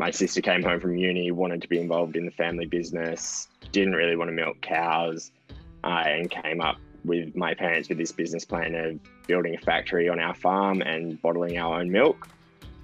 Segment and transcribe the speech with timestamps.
[0.00, 3.92] my sister came home from uni, wanted to be involved in the family business, didn't
[3.92, 5.30] really want to milk cows,
[5.84, 10.08] uh, and came up with my parents with this business plan of building a factory
[10.08, 12.28] on our farm and bottling our own milk,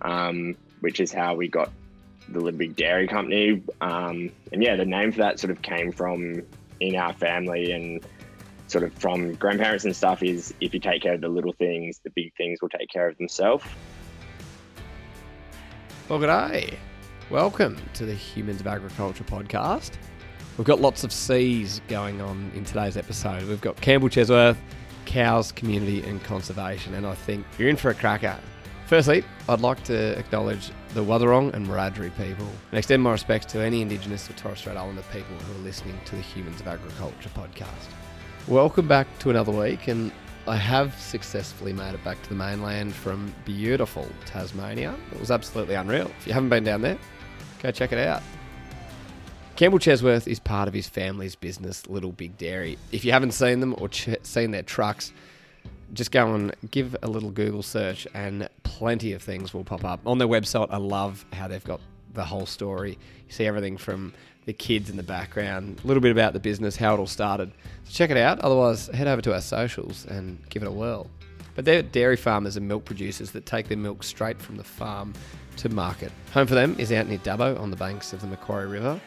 [0.03, 1.73] um, which is how we got
[2.29, 3.63] the Little Big Dairy Company.
[3.81, 6.43] Um, and yeah, the name for that sort of came from
[6.81, 8.07] in our family and
[8.67, 11.99] sort of from grandparents and stuff is if you take care of the little things,
[12.05, 13.65] the big things will take care of themselves.
[16.11, 16.79] Well, good day.
[17.29, 19.95] Welcome to the Humans of Agriculture podcast.
[20.57, 23.43] We've got lots of C's going on in today's episode.
[23.49, 24.57] We've got Campbell Chesworth,
[25.07, 28.39] cows, community, and conservation, and I think you're in for a cracker.
[28.87, 33.59] Firstly, I'd like to acknowledge the Wathaurong and Wiradjuri people and extend my respects to
[33.59, 37.31] any Indigenous or Torres Strait Islander people who are listening to the Humans of Agriculture
[37.31, 37.91] podcast.
[38.47, 40.13] Welcome back to another week, and
[40.47, 44.95] I have successfully made it back to the mainland from beautiful Tasmania.
[45.11, 46.09] It was absolutely unreal.
[46.21, 46.97] If you haven't been down there,
[47.63, 48.23] go check it out.
[49.57, 52.77] Campbell Chesworth is part of his family's business, Little Big Dairy.
[52.93, 55.13] If you haven't seen them or ch- seen their trucks,
[55.95, 60.01] just go and give a little Google search, and plenty of things will pop up.
[60.05, 61.81] On their website, I love how they've got
[62.13, 62.99] the whole story.
[63.29, 64.13] You see everything from
[64.45, 67.51] the kids in the background, a little bit about the business, how it all started.
[67.85, 68.41] So check it out.
[68.41, 71.09] Otherwise, head over to our socials and give it a whirl.
[71.57, 75.15] But they're dairy farmers and milk producers that take their milk straight from the farm
[75.57, 76.13] to market.
[76.33, 79.01] Home for them is out near Dubbo on the banks of the Macquarie River,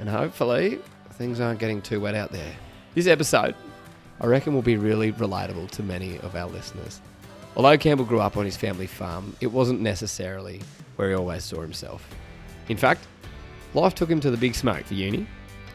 [0.00, 0.80] and hopefully
[1.12, 2.52] things aren't getting too wet out there.
[2.94, 3.54] This episode,
[4.20, 7.00] I reckon, will be really relatable to many of our listeners.
[7.56, 10.60] Although Campbell grew up on his family farm, it wasn't necessarily
[10.96, 12.06] where he always saw himself.
[12.68, 13.06] In fact,
[13.74, 15.26] life took him to the big smoke for uni,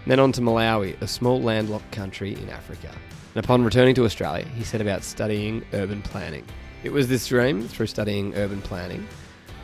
[0.06, 2.92] then on to Malawi, a small landlocked country in Africa.
[3.38, 6.44] And upon returning to Australia, he set about studying urban planning.
[6.84, 9.08] It was this dream, through studying urban planning,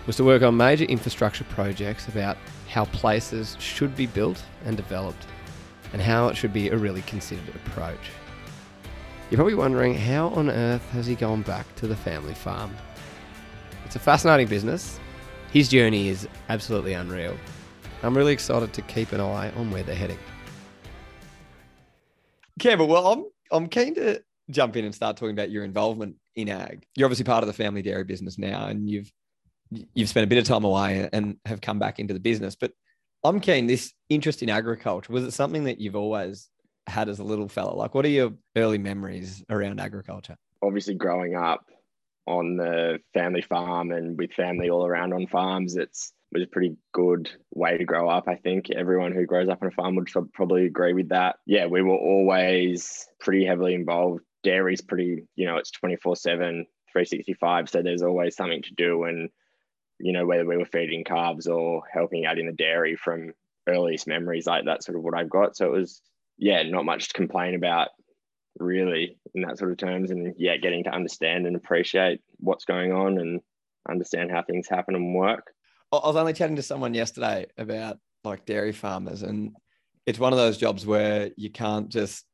[0.05, 2.37] was to work on major infrastructure projects about
[2.69, 5.25] how places should be built and developed,
[5.91, 8.11] and how it should be a really considered approach.
[9.31, 12.75] You're probably wondering how on earth has he gone back to the family farm?
[13.85, 14.99] It's a fascinating business.
[15.51, 17.35] His journey is absolutely unreal.
[18.03, 20.19] I'm really excited to keep an eye on where they're heading.
[22.59, 26.49] Campbell, well, I'm I'm keen to jump in and start talking about your involvement in
[26.49, 26.85] ag.
[26.95, 29.11] You're obviously part of the family dairy business now, and you've
[29.93, 32.55] you've spent a bit of time away and have come back into the business.
[32.55, 32.73] But
[33.23, 33.67] I'm keen.
[33.67, 36.49] This interest in agriculture was it something that you've always
[36.87, 37.73] had as a little fella?
[37.73, 40.35] Like, what are your early memories around agriculture?
[40.61, 41.65] Obviously, growing up
[42.25, 46.75] on the family farm and with family all around on farms, it's was a pretty
[46.91, 48.27] good way to grow up.
[48.27, 51.37] I think everyone who grows up on a farm would probably agree with that.
[51.45, 54.21] Yeah, we were always pretty heavily involved.
[54.43, 57.69] Dairy's pretty, you know, it's 24 7, 365.
[57.69, 59.03] So there's always something to do.
[59.03, 59.29] And,
[59.99, 63.33] you know, whether we were feeding calves or helping out in the dairy from
[63.67, 65.55] earliest memories, like that's sort of what I've got.
[65.55, 66.01] So it was,
[66.37, 67.89] yeah, not much to complain about
[68.59, 70.11] really in that sort of terms.
[70.11, 73.41] And yeah, getting to understand and appreciate what's going on and
[73.89, 75.53] understand how things happen and work.
[75.99, 79.55] I was only chatting to someone yesterday about like dairy farmers, and
[80.05, 82.25] it's one of those jobs where you can't just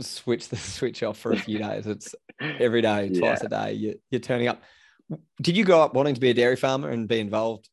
[0.00, 1.86] switch the switch off for a few days.
[1.86, 3.46] It's every day, twice yeah.
[3.46, 3.72] a day.
[3.72, 4.62] You, you're turning up.
[5.40, 7.68] Did you grow up wanting to be a dairy farmer and be involved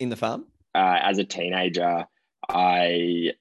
[0.00, 0.46] in the farm?
[0.74, 2.04] Uh, as a teenager,
[2.48, 3.32] I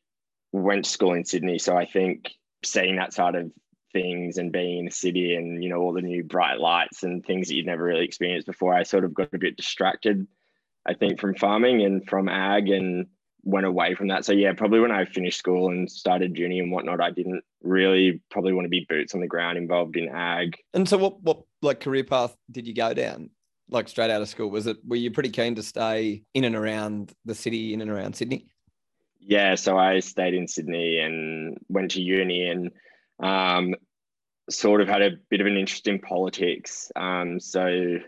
[0.53, 2.31] went to school in Sydney, so I think
[2.63, 3.51] seeing that side of
[3.91, 7.23] things and being in the city and you know all the new bright lights and
[7.23, 10.25] things that you'd never really experienced before, I sort of got a bit distracted
[10.85, 13.07] I think, from farming and from ag and
[13.44, 14.25] went away from that.
[14.25, 18.21] So yeah, probably when I finished school and started uni and whatnot, I didn't really
[18.31, 20.55] probably want to be boots on the ground involved in ag.
[20.73, 23.29] And so what what like career path did you go down?
[23.69, 24.49] Like straight out of school?
[24.49, 27.91] Was it were you pretty keen to stay in and around the city, in and
[27.91, 28.47] around Sydney?
[29.19, 32.72] Yeah, so I stayed in Sydney and went to uni and
[33.22, 33.73] um,
[34.49, 36.91] sort of had a bit of an interest in politics.
[36.95, 37.99] Um, so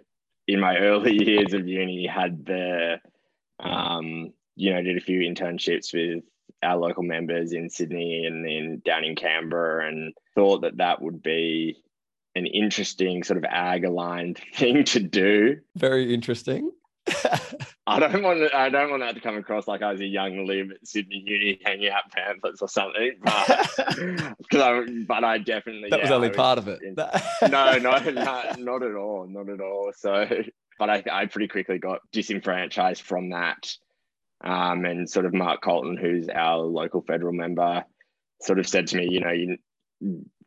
[0.48, 3.00] in my early years of uni had the
[3.60, 6.24] um, you know did a few internships with
[6.64, 11.22] our local members in Sydney and then down in Canberra and thought that that would
[11.22, 11.78] be
[12.36, 15.58] an interesting sort of ag aligned thing to do.
[15.76, 16.72] Very interesting.
[17.88, 20.48] I don't want I don't want that to come across like I was a young
[20.48, 23.70] lib at Sydney Uni hanging out pamphlets or something, but
[24.40, 26.80] because I but I definitely that yeah, was only was part of it.
[26.98, 27.10] no,
[27.48, 29.92] no, not, not not at all, not at all.
[29.96, 30.28] So,
[30.80, 33.72] but I I pretty quickly got disenfranchised from that,
[34.44, 37.86] um, and sort of Mark Coulton, who's our local federal member,
[38.42, 39.58] sort of said to me, you know, you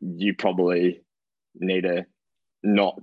[0.01, 1.01] you probably
[1.55, 2.05] need to
[2.63, 2.99] not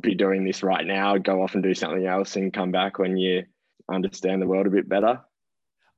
[0.00, 3.16] be doing this right now, go off and do something else and come back when
[3.16, 3.44] you
[3.90, 5.20] understand the world a bit better.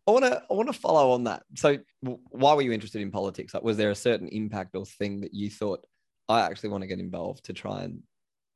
[0.07, 1.43] I want to I want to follow on that.
[1.57, 3.55] So, why were you interested in politics?
[3.55, 5.87] Like, was there a certain impact or thing that you thought
[6.29, 8.03] I actually want to get involved to try and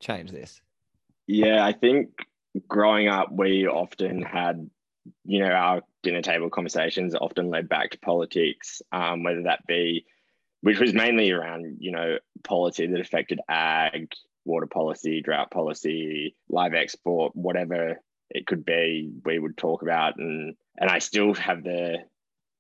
[0.01, 0.61] change this?
[1.27, 2.11] Yeah, I think
[2.69, 4.69] growing up, we often had,
[5.25, 10.05] you know, our dinner table conversations often led back to politics, um, whether that be,
[10.61, 14.13] which was mainly around, you know, policy that affected ag,
[14.45, 18.01] water policy, drought policy, live export, whatever
[18.31, 20.17] it could be, we would talk about.
[20.19, 21.99] And, and I still have the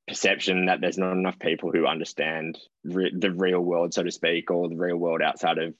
[0.06, 4.50] perception that there's not enough people who understand re- the real world, so to speak,
[4.50, 5.74] or the real world outside of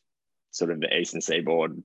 [0.50, 1.82] sort of the eastern seaboard,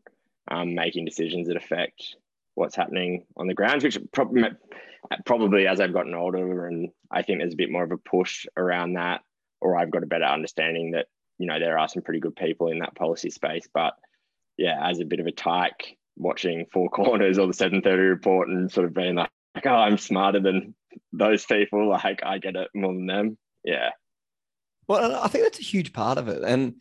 [0.49, 2.15] um, making decisions that affect
[2.55, 4.43] what's happening on the grounds, which probably,
[5.25, 8.45] probably as I've gotten older, and I think there's a bit more of a push
[8.57, 9.21] around that,
[9.61, 11.07] or I've got a better understanding that
[11.37, 13.67] you know there are some pretty good people in that policy space.
[13.73, 13.93] But
[14.59, 18.69] yeah, as a bit of a tyke, watching Four Corners or the 7:30 report and
[18.69, 19.29] sort of being like,
[19.65, 20.75] oh, I'm smarter than
[21.13, 21.89] those people.
[21.89, 23.37] Like I get it more than them.
[23.63, 23.91] Yeah.
[24.87, 26.75] Well, I think that's a huge part of it, and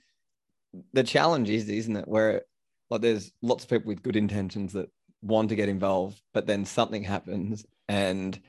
[0.93, 2.43] the challenge is, isn't it, where
[2.91, 4.91] like there's lots of people with good intentions that
[5.23, 8.41] want to get involved, but then something happens and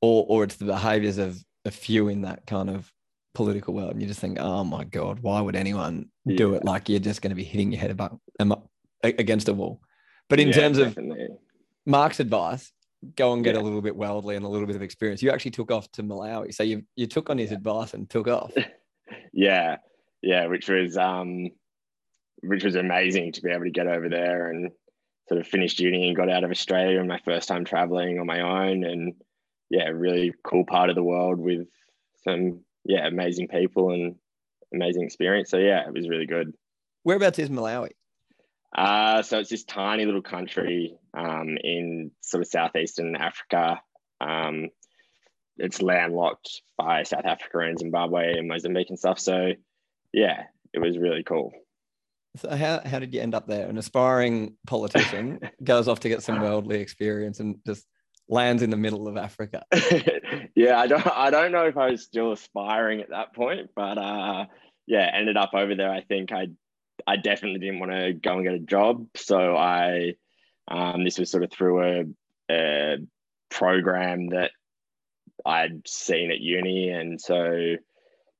[0.00, 2.90] or or it's the behaviors of a few in that kind of
[3.36, 3.92] political world.
[3.92, 6.38] And you just think, oh my God, why would anyone yeah.
[6.38, 6.64] do it?
[6.64, 8.18] Like you're just going to be hitting your head about
[9.02, 9.80] against a wall.
[10.30, 11.24] But in yeah, terms definitely.
[11.24, 11.30] of
[11.84, 12.72] Mark's advice,
[13.14, 13.60] go and get yeah.
[13.60, 15.22] a little bit worldly and a little bit of experience.
[15.22, 16.54] You actually took off to Malawi.
[16.54, 18.52] So you you took on his advice and took off.
[19.34, 19.76] yeah.
[20.22, 21.50] Yeah, which was um
[22.42, 24.70] which was amazing to be able to get over there and
[25.28, 28.26] sort of finished uni and got out of Australia and my first time traveling on
[28.26, 29.14] my own and
[29.68, 31.66] yeah, really cool part of the world with
[32.24, 34.16] some yeah, amazing people and
[34.74, 35.50] amazing experience.
[35.50, 36.54] So yeah, it was really good.
[37.02, 37.90] Whereabouts is Malawi?
[38.76, 43.80] Uh, so it's this tiny little country um, in sort of southeastern Africa.
[44.20, 44.68] Um,
[45.56, 49.18] it's landlocked by South Africa and Zimbabwe and Mozambique and stuff.
[49.18, 49.52] So
[50.12, 51.52] yeah, it was really cool.
[52.36, 53.66] So how, how did you end up there?
[53.66, 57.86] An aspiring politician goes off to get some worldly experience and just
[58.28, 59.64] lands in the middle of Africa.
[60.54, 63.98] yeah, I don't I don't know if I was still aspiring at that point, but
[63.98, 64.46] uh,
[64.86, 65.90] yeah, ended up over there.
[65.90, 66.48] I think I
[67.06, 70.14] I definitely didn't want to go and get a job, so I
[70.68, 72.04] um, this was sort of through a,
[72.50, 72.96] a
[73.50, 74.50] program that
[75.44, 77.76] I'd seen at uni, and so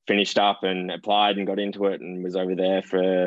[0.07, 3.25] finished up and applied and got into it and was over there for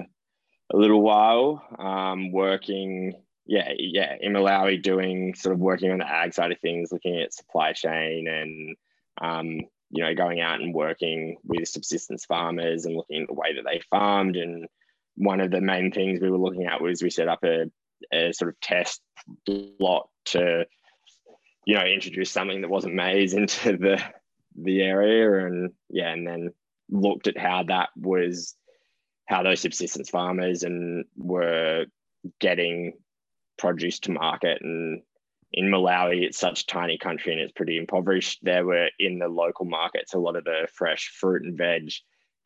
[0.71, 3.13] a little while, um, working,
[3.50, 7.19] yeah, yeah, in Malawi, doing sort of working on the ag side of things, looking
[7.19, 8.75] at supply chain and,
[9.19, 9.48] um,
[9.90, 13.63] you know, going out and working with subsistence farmers and looking at the way that
[13.66, 14.36] they farmed.
[14.36, 14.68] And
[15.16, 17.72] one of the main things we were looking at was we set up a,
[18.13, 19.01] a sort of test
[19.48, 20.68] lot to,
[21.66, 24.00] you know, introduce something that wasn't maize into the
[24.62, 26.50] the area, and yeah, and then
[26.88, 28.56] looked at how that was
[29.25, 31.86] how those subsistence farmers and were
[32.40, 32.94] getting
[33.59, 35.01] produce to market and
[35.51, 38.39] in Malawi, it's such a tiny country and it's pretty impoverished.
[38.44, 41.91] There were in the local markets, a lot of the fresh fruit and veg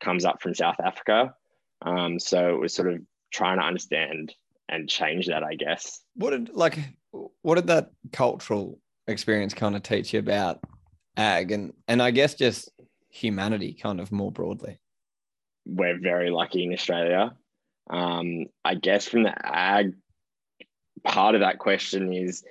[0.00, 1.34] comes up from South Africa.
[1.82, 3.00] Um, so it was sort of
[3.30, 4.34] trying to understand
[4.70, 6.00] and change that, I guess.
[6.14, 6.78] What did like
[7.42, 10.60] what did that cultural experience kind of teach you about
[11.18, 12.70] ag and and I guess just
[13.10, 14.80] humanity kind of more broadly?
[15.66, 17.34] we're very lucky in Australia.
[17.90, 19.94] Um, I guess from the ag
[21.04, 22.42] part of that question is,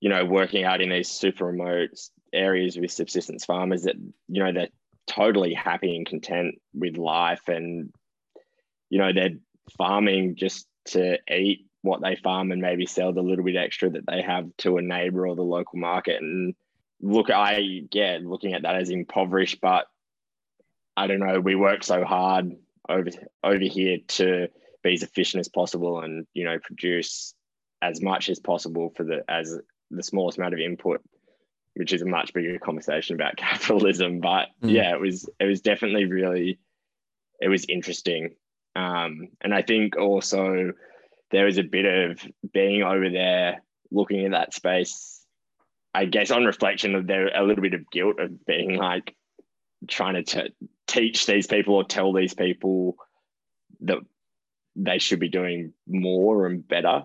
[0.00, 1.90] you know, working out in these super remote
[2.32, 3.96] areas with subsistence farmers that,
[4.28, 4.68] you know, they're
[5.06, 7.92] totally happy and content with life and,
[8.90, 9.38] you know, they're
[9.78, 14.06] farming just to eat what they farm and maybe sell the little bit extra that
[14.06, 16.20] they have to a neighbor or the local market.
[16.20, 16.54] And
[17.00, 19.86] look, I, yeah, looking at that as impoverished, but
[20.96, 22.56] I don't know, we work so hard
[22.88, 23.10] over
[23.42, 24.48] over here to
[24.82, 27.34] be as efficient as possible and you know produce
[27.90, 29.58] as much as possible for the as
[29.90, 31.00] the smallest amount of input
[31.74, 34.72] which is a much bigger conversation about capitalism but mm.
[34.72, 36.58] yeah it was it was definitely really
[37.40, 38.34] it was interesting
[38.74, 40.72] um, and i think also
[41.30, 42.20] there was a bit of
[42.52, 45.24] being over there looking at that space
[45.94, 49.14] i guess on reflection of there a little bit of guilt of being like
[49.88, 50.54] trying to t-
[50.86, 52.96] teach these people or tell these people
[53.80, 53.98] that
[54.76, 57.04] they should be doing more and better.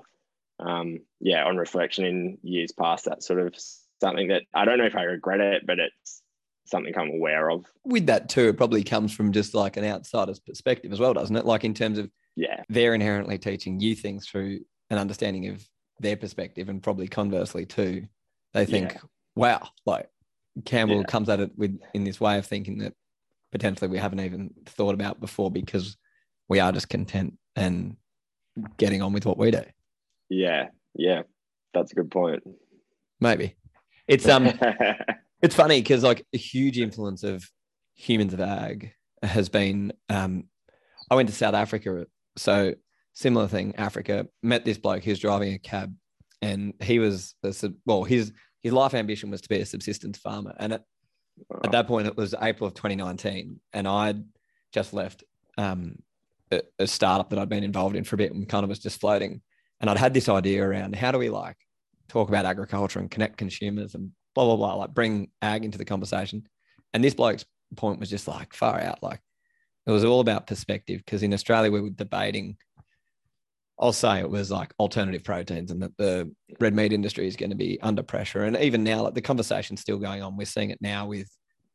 [0.61, 3.55] Um, yeah, on reflection in years past, that's sort of
[3.99, 6.21] something that I don't know if I regret it, but it's
[6.65, 7.65] something I'm aware of.
[7.83, 11.35] With that too, it probably comes from just like an outsider's perspective as well, doesn't
[11.35, 11.45] it?
[11.45, 15.65] Like in terms of yeah, they're inherently teaching you things through an understanding of
[15.99, 18.07] their perspective, and probably conversely too,
[18.53, 18.99] they think, yeah.
[19.35, 20.09] wow, like
[20.65, 21.03] Campbell Yeah.
[21.03, 22.93] comes at it with in this way of thinking that
[23.51, 25.97] potentially we haven't even thought about before because
[26.47, 27.95] we are just content and
[28.77, 29.63] getting on with what we do.
[30.31, 31.23] Yeah, yeah,
[31.73, 32.41] that's a good point.
[33.19, 33.57] Maybe.
[34.07, 34.47] It's um
[35.41, 37.43] it's funny because like a huge influence of
[37.95, 40.45] humans of ag has been um
[41.09, 42.07] I went to South Africa
[42.37, 42.73] so
[43.13, 45.93] similar thing Africa met this bloke he was driving a cab
[46.41, 47.53] and he was a,
[47.85, 48.31] well his
[48.63, 50.83] his life ambition was to be a subsistence farmer and at,
[51.63, 54.23] at that point it was April of 2019 and I'd
[54.71, 55.25] just left
[55.57, 55.97] um
[56.51, 58.79] a, a startup that I'd been involved in for a bit and kind of was
[58.79, 59.41] just floating
[59.81, 61.57] and I'd had this idea around how do we like
[62.07, 65.85] talk about agriculture and connect consumers and blah blah blah, like bring ag into the
[65.85, 66.47] conversation.
[66.93, 67.45] And this bloke's
[67.75, 69.19] point was just like far out, like
[69.85, 71.01] it was all about perspective.
[71.03, 72.57] Because in Australia we were debating,
[73.79, 77.49] I'll say it was like alternative proteins and that the red meat industry is going
[77.49, 78.43] to be under pressure.
[78.43, 80.37] And even now, like the conversation's still going on.
[80.37, 81.27] We're seeing it now with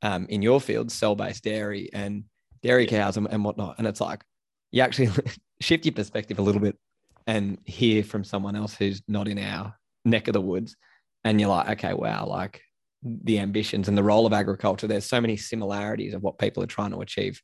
[0.03, 2.25] um, in your field, cell-based dairy and
[2.63, 3.77] dairy cows and, and whatnot.
[3.79, 4.23] And it's like
[4.71, 5.09] you actually
[5.61, 6.79] shift your perspective a little bit
[7.27, 10.77] and hear from someone else who's not in our neck of the woods
[11.25, 12.63] and you're like okay wow like
[13.03, 16.69] the ambitions and the role of agriculture there's so many similarities of what people are
[16.69, 17.41] trying to achieve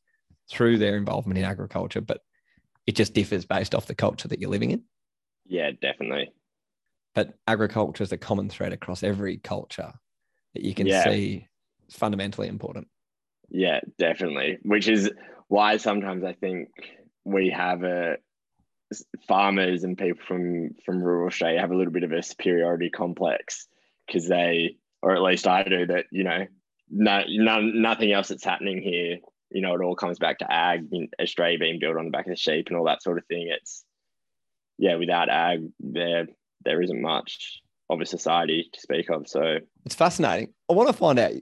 [0.49, 2.21] through their involvement in agriculture but
[2.87, 4.83] it just differs based off the culture that you're living in
[5.45, 6.31] yeah, definitely.
[7.13, 9.91] but agriculture is a common thread across every culture
[10.53, 11.03] that you can Yeah.
[11.03, 11.47] see
[11.87, 12.87] is fundamentally important
[13.49, 14.57] Yeah, definitely.
[14.63, 15.11] Which is
[15.47, 16.69] why sometimes I think
[17.25, 18.17] we have a
[19.27, 23.67] farmers and people from from rural Australia have a little bit of a superiority complex
[24.07, 26.45] because they, or at least I do, that you know,
[26.89, 29.17] no, none, nothing else that's happening here.
[29.51, 30.87] You know, it all comes back to ag.
[30.91, 33.25] in Australia being built on the back of the sheep and all that sort of
[33.25, 33.49] thing.
[33.49, 33.83] It's
[34.77, 36.27] yeah, without ag, there
[36.65, 39.27] there isn't much of a society to speak of.
[39.27, 40.53] So It's fascinating.
[40.69, 41.33] I want to find out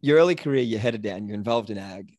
[0.00, 2.16] your early career, you're headed down, you're involved in ag,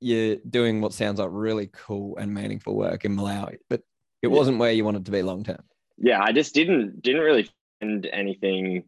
[0.00, 3.82] you're doing what sounds like really cool and meaningful work in Malawi, but
[4.22, 5.62] it wasn't where you wanted to be long term.
[5.96, 7.48] yeah, I just didn't didn't really
[7.80, 8.84] find anything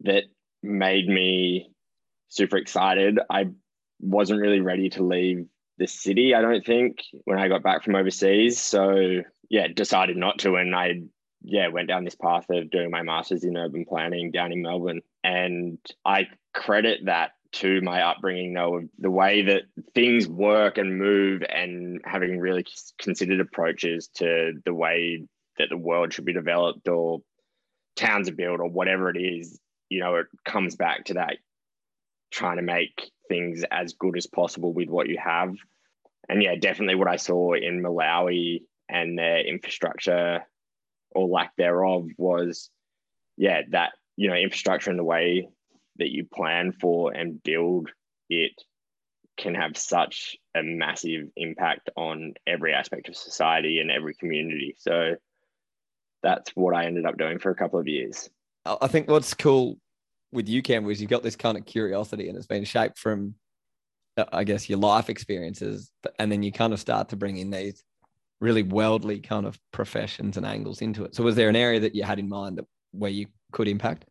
[0.00, 0.24] that
[0.62, 1.70] made me
[2.28, 3.18] super excited.
[3.30, 3.48] I
[4.00, 5.46] wasn't really ready to leave
[5.78, 8.58] the city, I don't think, when I got back from overseas.
[8.58, 11.02] So yeah, decided not to and I
[11.42, 15.02] yeah, went down this path of doing my masters in urban planning down in Melbourne.
[15.22, 19.62] And I credit that to my upbringing though, the way that
[19.94, 22.64] things work and move and having really
[22.98, 25.26] considered approaches to the way
[25.58, 27.20] that the world should be developed or
[27.96, 31.38] towns are built or whatever it is, you know, it comes back to that
[32.30, 35.54] trying to make things as good as possible with what you have.
[36.28, 40.44] And yeah, definitely what I saw in Malawi and their infrastructure
[41.12, 42.70] or lack thereof was,
[43.36, 45.48] yeah, that, you know, infrastructure and the way
[45.98, 47.90] that you plan for and build
[48.28, 48.52] it
[49.36, 54.74] can have such a massive impact on every aspect of society and every community.
[54.78, 55.16] So
[56.22, 58.28] that's what I ended up doing for a couple of years.
[58.64, 59.76] I think what's cool
[60.32, 63.34] with you, Cam, is you've got this kind of curiosity and it's been shaped from,
[64.16, 65.90] uh, I guess, your life experiences.
[66.18, 67.84] And then you kind of start to bring in these
[68.40, 71.14] really worldly kind of professions and angles into it.
[71.14, 74.06] So, was there an area that you had in mind that where you could impact?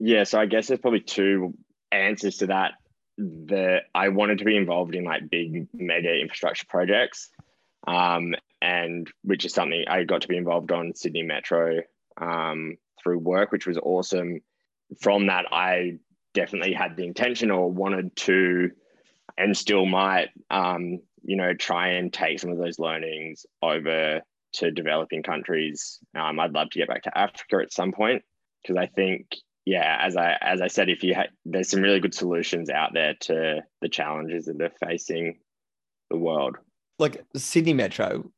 [0.00, 1.54] Yeah, so I guess there's probably two
[1.92, 2.72] answers to that.
[3.18, 7.28] The I wanted to be involved in like big mega infrastructure projects,
[7.86, 11.80] um, and which is something I got to be involved on Sydney Metro
[12.18, 14.40] um, through work, which was awesome.
[15.02, 15.98] From that, I
[16.32, 18.70] definitely had the intention or wanted to,
[19.36, 24.22] and still might, um, you know, try and take some of those learnings over
[24.54, 25.98] to developing countries.
[26.18, 28.22] Um, I'd love to get back to Africa at some point
[28.62, 29.26] because I think
[29.70, 32.92] yeah, as I as I said, if you had, there's some really good solutions out
[32.92, 35.38] there to the challenges that are facing
[36.10, 36.56] the world.
[36.98, 38.28] Like Sydney Metro,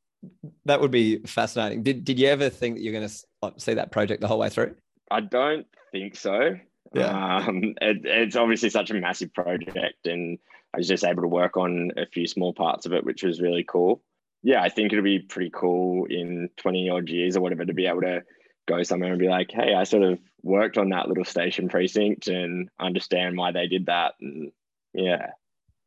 [0.66, 1.82] that would be fascinating.
[1.82, 4.50] Did Did you ever think that you're going to see that project the whole way
[4.50, 4.74] through?
[5.10, 6.58] I don't think so.
[6.94, 7.36] Yeah.
[7.36, 10.38] Um, it, it's obviously such a massive project, and
[10.74, 13.40] I was just able to work on a few small parts of it, which was
[13.40, 14.02] really cool.
[14.42, 17.86] Yeah, I think it'll be pretty cool in 20 odd years or whatever to be
[17.86, 18.22] able to
[18.66, 22.28] go somewhere and be like, hey, I sort of worked on that little station precinct
[22.28, 24.14] and understand why they did that.
[24.20, 24.52] And
[24.94, 25.30] yeah.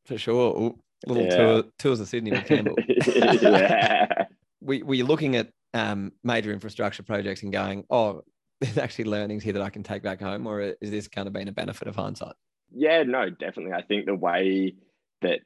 [0.05, 0.57] For sure.
[0.57, 1.37] Ooh, little Yeah.
[1.37, 2.75] tour, tours of Sydney with Campbell.
[3.07, 4.25] yeah.
[4.61, 8.23] we, were you looking at um, major infrastructure projects and going, oh,
[8.61, 11.33] there's actually learnings here that I can take back home, or is this kind of
[11.33, 12.35] been a benefit of hindsight?
[12.71, 13.73] Yeah, no, definitely.
[13.73, 14.75] I think the way
[15.21, 15.41] that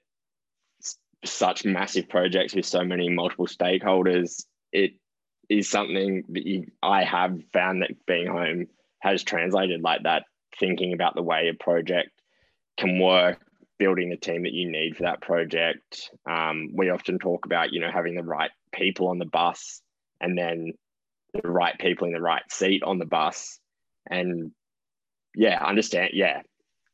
[1.26, 4.92] such massive projects with so many multiple stakeholders, it
[5.50, 8.68] is something that you, I have found that being home
[9.00, 10.24] has translated like that,
[10.60, 12.12] thinking about the way a project
[12.78, 13.40] can work
[13.80, 16.12] building the team that you need for that project.
[16.30, 19.82] Um, we often talk about, you know, having the right people on the bus
[20.22, 20.74] and then
[21.34, 23.60] the right people in the right seat on the bus.
[24.10, 24.52] And
[25.34, 26.12] yeah, understand.
[26.14, 26.42] Yeah,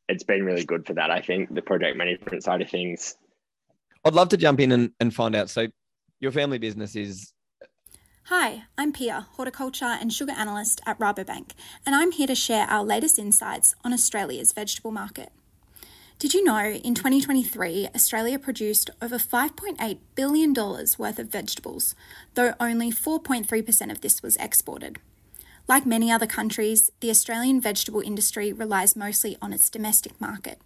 [0.08, 1.10] it's been really good for that.
[1.10, 3.16] I think the project management side of things.
[4.06, 5.50] I'd love to jump in and, and find out.
[5.50, 5.68] So,
[6.20, 7.34] your family business is.
[8.30, 11.52] Hi, I'm Pia, horticulture and sugar analyst at Rabobank,
[11.86, 15.32] and I'm here to share our latest insights on Australia's vegetable market.
[16.18, 21.94] Did you know in 2023, Australia produced over $5.8 billion worth of vegetables,
[22.34, 24.98] though only 4.3% of this was exported?
[25.68, 30.60] Like many other countries, the Australian vegetable industry relies mostly on its domestic market.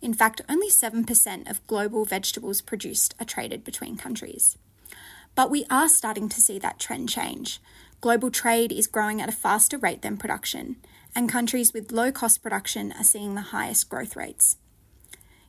[0.00, 4.56] In fact, only 7% of global vegetables produced are traded between countries.
[5.34, 7.60] But we are starting to see that trend change.
[8.00, 10.76] Global trade is growing at a faster rate than production,
[11.14, 14.56] and countries with low cost production are seeing the highest growth rates.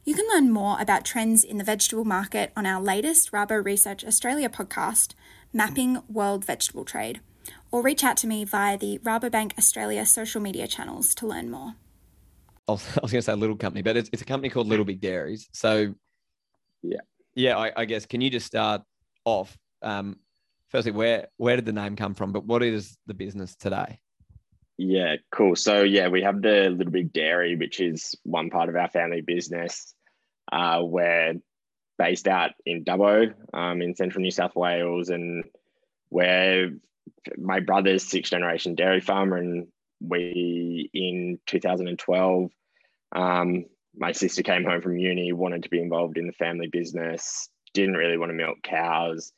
[0.06, 4.04] You can learn more about trends in the vegetable market on our latest Rabo Research
[4.04, 5.14] Australia podcast,
[5.54, 7.22] Mapping World Vegetable Trade,
[7.72, 11.76] or reach out to me via the Rabobank Australia social media channels to learn more.
[12.68, 14.86] I was, going to say a little company, but it's, it's a company called Little
[14.86, 15.50] Big Dairies.
[15.54, 15.94] So,
[16.82, 17.02] yeah,
[17.36, 18.84] yeah, I, I guess can you just start
[19.26, 19.58] off?
[19.84, 20.20] Um,
[20.70, 22.32] firstly, where where did the name come from?
[22.32, 24.00] But what is the business today?
[24.78, 25.56] Yeah, cool.
[25.56, 29.22] So yeah, we have the Little Big Dairy, which is one part of our family
[29.22, 29.94] business.
[30.52, 31.36] Uh, we're
[31.98, 35.44] based out in Dubbo, um, in central New South Wales, and
[36.10, 36.72] we're
[37.38, 39.68] my brother's sixth generation dairy farmer, and
[40.02, 42.50] we in 2012,
[43.16, 47.50] um, my sister came home from uni, wanted to be involved in the family business,
[47.74, 49.32] didn't really want to milk cows,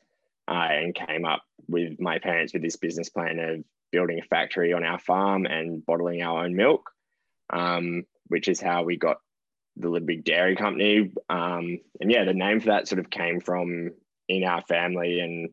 [0.48, 4.72] uh, and came up with my parents with this business plan of building a factory
[4.72, 6.90] on our farm and bottling our own milk,
[7.52, 9.18] um, which is how we got
[9.76, 11.12] the Little Big Dairy Company.
[11.28, 13.90] Um, and yeah, the name for that sort of came from
[14.28, 15.52] in our family and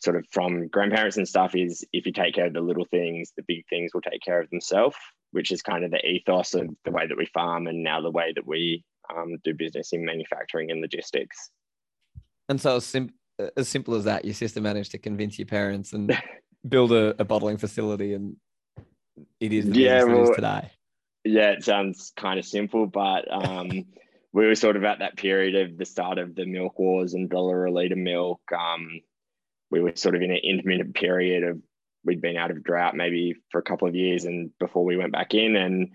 [0.00, 3.32] sort of from grandparents and stuff is if you take care of the little things,
[3.36, 4.96] the big things will take care of themselves,
[5.32, 8.10] which is kind of the ethos of the way that we farm and now the
[8.10, 8.82] way that we
[9.14, 11.50] um, do business in manufacturing and logistics.
[12.48, 13.12] And so, sim-
[13.56, 16.16] as simple as that, your sister managed to convince your parents and
[16.68, 18.36] build a, a bottling facility, and
[19.40, 20.70] it is the yeah, well, today.
[21.24, 23.68] Yeah, it sounds kind of simple, but um,
[24.32, 27.28] we were sort of at that period of the start of the milk wars and
[27.28, 28.40] dollar a litre milk.
[28.56, 29.00] Um,
[29.70, 31.60] we were sort of in an intermittent period of
[32.04, 35.12] we'd been out of drought maybe for a couple of years and before we went
[35.12, 35.90] back in and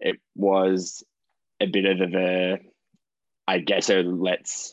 [0.00, 1.04] it was
[1.60, 2.58] a bit of the
[3.46, 4.72] I guess so let's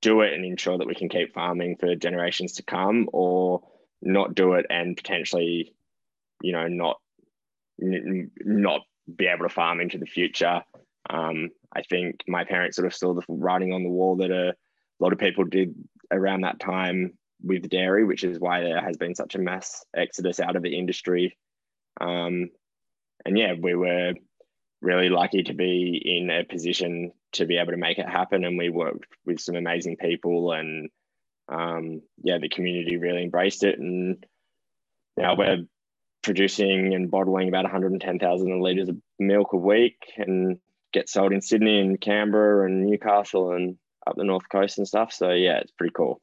[0.00, 3.62] do it and ensure that we can keep farming for generations to come or
[4.00, 5.74] not do it and potentially
[6.42, 7.00] you know not
[7.78, 8.82] not
[9.14, 10.62] be able to farm into the future
[11.10, 14.54] um, I think my parents sort of saw the writing on the wall that a
[15.00, 15.74] lot of people did
[16.10, 20.40] around that time with dairy, which is why there has been such a mass exodus
[20.40, 21.36] out of the industry.
[22.00, 22.50] Um,
[23.24, 24.14] and yeah, we were
[24.80, 28.44] really lucky to be in a position to be able to make it happen.
[28.44, 30.90] And we worked with some amazing people, and
[31.48, 33.78] um, yeah, the community really embraced it.
[33.78, 34.24] And
[35.16, 35.64] now we're
[36.22, 40.58] producing and bottling about 110,000 litres of milk a week and
[40.92, 45.12] get sold in Sydney and Canberra and Newcastle and up the north coast and stuff.
[45.12, 46.20] So yeah, it's pretty cool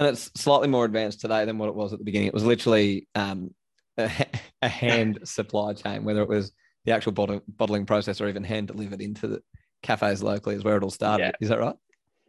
[0.00, 2.28] and it's slightly more advanced today than what it was at the beginning.
[2.28, 3.54] It was literally um,
[3.98, 4.10] a,
[4.62, 6.52] a, hand supply chain, whether it was
[6.86, 9.42] the actual bottle, bottling process or even hand delivered into the
[9.82, 11.24] cafes locally, is where it all started.
[11.24, 11.32] Yeah.
[11.40, 11.76] Is that right?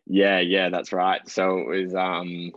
[0.07, 1.27] Yeah, yeah, that's right.
[1.29, 2.51] So it was, um,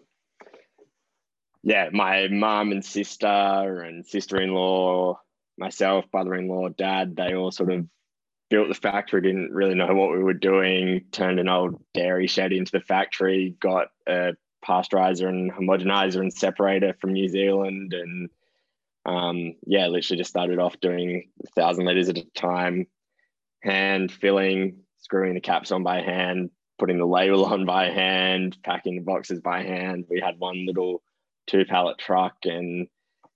[1.63, 5.21] yeah, my mum and sister and sister in law,
[5.57, 7.87] myself, brother in law, dad, they all sort of
[8.51, 12.53] built the factory, didn't really know what we were doing, turned an old dairy shed
[12.53, 14.33] into the factory, got a
[14.65, 17.95] pasteurizer and homogenizer and separator from New Zealand.
[17.95, 18.31] And
[19.07, 22.87] um, yeah, literally just started off doing a thousand liters at a time,
[23.61, 28.97] hand filling, screwing the caps on by hand, putting the label on by hand, packing
[28.97, 30.07] the boxes by hand.
[30.09, 31.03] We had one little
[31.47, 32.89] two pallet truck and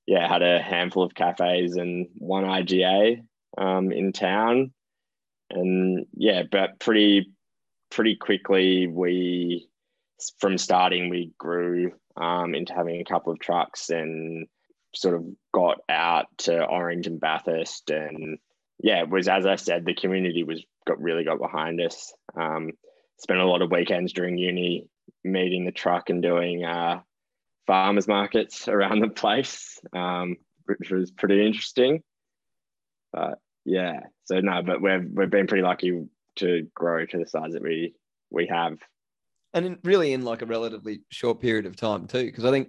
[0.07, 3.21] yeah, had a handful of cafes and one IGA
[3.59, 4.73] um, in town.
[5.51, 7.31] And yeah, but pretty
[7.91, 9.69] pretty quickly we
[10.39, 14.47] from starting, we grew um, into having a couple of trucks and
[14.95, 17.91] sort of got out to Orange and Bathurst.
[17.91, 18.39] And
[18.81, 22.13] yeah, it was, as I said, the community was got really got behind us.
[22.39, 22.73] Um,
[23.19, 24.89] spent a lot of weekends during uni
[25.25, 27.01] meeting the truck and doing uh,
[27.67, 32.03] farmers markets around the place, um, which was pretty interesting.
[33.13, 36.05] But yeah, so no, but we've we've been pretty lucky
[36.37, 37.95] to grow to the size that we
[38.31, 38.79] we have.
[39.55, 42.69] And in, really in like a relatively short period of time too, because I think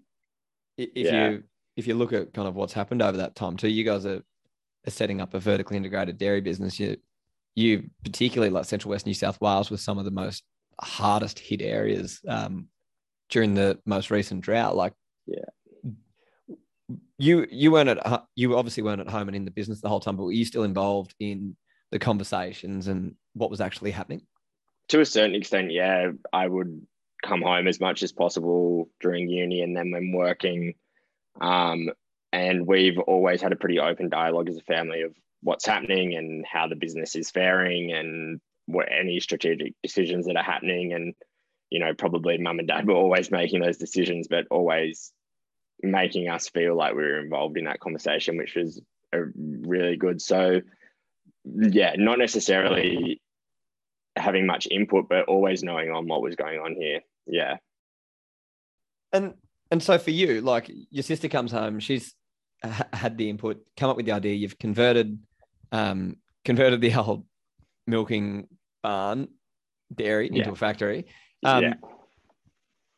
[0.78, 1.30] if yeah.
[1.30, 1.44] you
[1.76, 4.22] if you look at kind of what's happened over that time too, you guys are,
[4.88, 6.80] are setting up a vertically integrated dairy business.
[6.80, 6.98] You
[7.56, 10.44] you particularly like Central West New South Wales with some of the most
[10.82, 12.68] hardest hit areas um,
[13.30, 14.76] during the most recent drought.
[14.76, 14.94] Like,
[15.26, 15.46] yeah,
[17.18, 20.00] you you weren't at you obviously weren't at home and in the business the whole
[20.00, 21.56] time, but were you still involved in
[21.92, 24.22] the conversations and what was actually happening?
[24.90, 26.12] To a certain extent, yeah.
[26.34, 26.82] I would
[27.24, 30.76] come home as much as possible during uni and then when working.
[31.42, 31.90] Um,
[32.32, 36.46] and we've always had a pretty open dialogue as a family of what's happening and
[36.46, 40.94] how the business is faring and what any strategic decisions that are happening.
[40.94, 41.14] And
[41.70, 45.12] you know probably mum and dad were always making those decisions but always
[45.82, 48.82] making us feel like we were involved in that conversation which was
[49.14, 50.22] really good.
[50.22, 50.62] So
[51.46, 53.22] yeah not necessarily
[54.16, 57.02] having much input but always knowing on what was going on here.
[57.26, 57.58] Yeah.
[59.14, 59.36] And
[59.72, 62.14] and so for you like your sister comes home she's
[62.92, 65.18] had the input come up with the idea you've converted
[65.72, 67.26] um, converted the old
[67.88, 68.48] milking
[68.84, 69.28] barn
[69.94, 70.40] dairy yeah.
[70.40, 71.08] into a factory.
[71.44, 71.74] Um, yeah.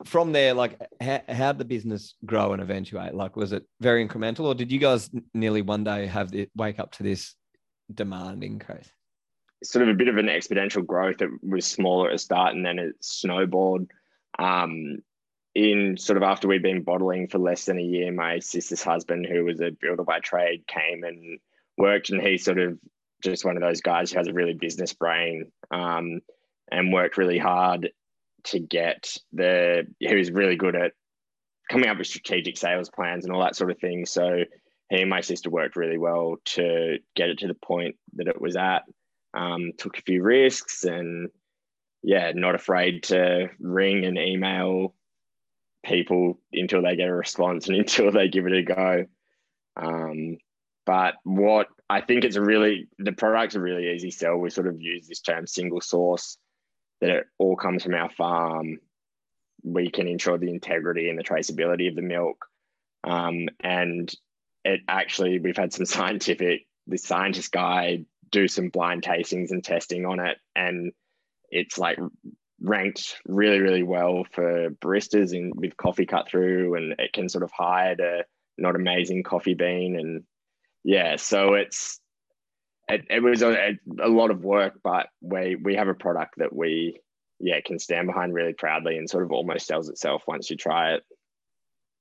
[0.06, 3.14] From there, like, how, how did the business grow and eventuate?
[3.14, 6.80] Like, was it very incremental, or did you guys nearly one day have the wake
[6.80, 7.36] up to this
[7.94, 8.92] demand increase?
[9.64, 11.22] Sort of a bit of an exponential growth.
[11.22, 13.92] It was smaller at the start, and then it snowballed.
[14.40, 15.04] Um,
[15.54, 19.28] in sort of after we'd been bottling for less than a year, my sister's husband,
[19.28, 21.40] who was a builder by trade, came and
[21.78, 22.78] worked, and he's sort of
[23.24, 26.22] just one of those guys who has a really business brain um,
[26.72, 27.92] and worked really hard
[28.46, 29.86] to get the.
[30.00, 30.94] He was really good at
[31.72, 34.06] coming up with strategic sales plans and all that sort of thing.
[34.06, 34.44] So
[34.90, 38.42] he and my sister worked really well to get it to the point that it
[38.42, 38.84] was at.
[39.34, 41.30] Um, took a few risks and
[42.04, 44.94] yeah, not afraid to ring and email
[45.86, 49.06] people until they get a response and until they give it a go.
[49.78, 50.38] Um,
[50.86, 54.38] but what I think it's a really the product's a really easy sell.
[54.38, 56.38] We sort of use this term single source
[57.02, 58.80] that it all comes from our farm.
[59.64, 62.46] We can ensure the integrity and the traceability of the milk.
[63.04, 64.12] Um, and
[64.64, 70.06] it actually we've had some scientific the scientist guy do some blind tastings and testing
[70.06, 70.92] on it and
[71.50, 72.00] it's like
[72.62, 77.44] ranked really really well for baristas in with coffee cut through and it can sort
[77.44, 78.24] of hide a
[78.58, 80.24] not amazing coffee bean and
[80.84, 82.00] yeah, so it's
[82.88, 86.54] it, it was a, a lot of work, but we we have a product that
[86.54, 87.00] we
[87.40, 90.94] yeah can stand behind really proudly and sort of almost sells itself once you try
[90.94, 91.04] it.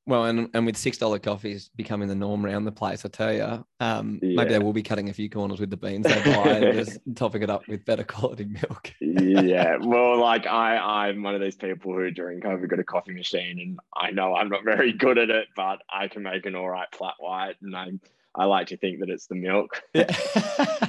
[0.06, 3.32] Well, and, and with six dollar coffees becoming the norm around the place, I tell
[3.32, 4.34] you, um, yeah.
[4.34, 6.98] maybe they will be cutting a few corners with the beans they buy and just
[7.14, 8.92] topping it up with better quality milk.
[9.00, 13.12] yeah, well, like I, I'm one of these people who during COVID got a coffee
[13.12, 16.56] machine, and I know I'm not very good at it, but I can make an
[16.56, 18.00] all right flat white, and I'm
[18.34, 19.82] I like to think that it's the milk.
[19.94, 20.06] yeah.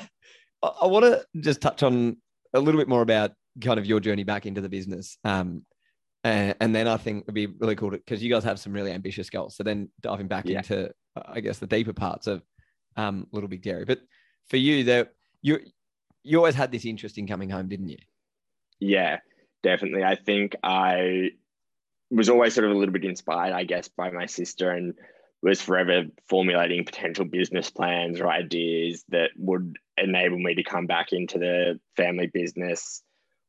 [0.63, 2.17] I want to just touch on
[2.53, 5.17] a little bit more about kind of your journey back into the business.
[5.23, 5.65] Um,
[6.23, 8.91] and, and then I think it'd be really cool because you guys have some really
[8.91, 9.55] ambitious goals.
[9.55, 10.57] So then diving back yeah.
[10.57, 10.91] into,
[11.25, 12.43] I guess, the deeper parts of
[12.95, 13.85] um, Little Big Dairy.
[13.85, 14.01] But
[14.49, 15.09] for you, there,
[15.41, 15.59] you
[16.23, 17.97] you always had this interest in coming home, didn't you?
[18.79, 19.19] Yeah,
[19.63, 20.03] definitely.
[20.03, 21.31] I think I
[22.11, 24.93] was always sort of a little bit inspired, I guess, by my sister and
[25.41, 31.13] was forever formulating potential business plans or ideas that would enable me to come back
[31.13, 33.01] into the family business